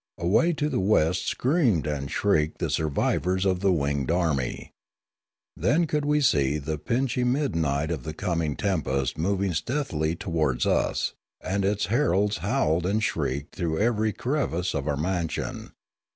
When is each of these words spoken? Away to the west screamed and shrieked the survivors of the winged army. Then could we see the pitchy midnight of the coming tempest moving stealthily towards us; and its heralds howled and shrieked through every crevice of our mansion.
Away 0.17 0.51
to 0.53 0.67
the 0.67 0.79
west 0.79 1.27
screamed 1.27 1.85
and 1.85 2.09
shrieked 2.09 2.57
the 2.57 2.71
survivors 2.71 3.45
of 3.45 3.59
the 3.59 3.71
winged 3.71 4.09
army. 4.09 4.71
Then 5.55 5.85
could 5.85 6.05
we 6.05 6.21
see 6.21 6.57
the 6.57 6.79
pitchy 6.79 7.23
midnight 7.23 7.91
of 7.91 8.01
the 8.03 8.15
coming 8.15 8.55
tempest 8.55 9.15
moving 9.19 9.53
stealthily 9.53 10.15
towards 10.15 10.65
us; 10.65 11.13
and 11.39 11.63
its 11.63 11.85
heralds 11.93 12.37
howled 12.37 12.87
and 12.87 13.03
shrieked 13.03 13.53
through 13.53 13.77
every 13.77 14.11
crevice 14.11 14.73
of 14.73 14.87
our 14.87 14.97
mansion. 14.97 15.71